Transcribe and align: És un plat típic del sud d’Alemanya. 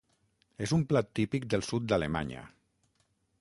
És 0.67 0.71
un 0.77 0.85
plat 0.93 1.11
típic 1.19 1.45
del 1.55 1.65
sud 1.67 1.85
d’Alemanya. 1.93 2.43